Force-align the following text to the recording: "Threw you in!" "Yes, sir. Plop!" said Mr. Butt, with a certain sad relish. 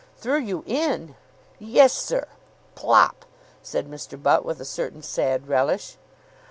"Threw 0.17 0.39
you 0.39 0.63
in!" 0.65 1.13
"Yes, 1.59 1.93
sir. 1.93 2.25
Plop!" 2.73 3.23
said 3.61 3.87
Mr. 3.87 4.19
Butt, 4.19 4.43
with 4.43 4.59
a 4.59 4.65
certain 4.65 5.03
sad 5.03 5.47
relish. 5.47 5.99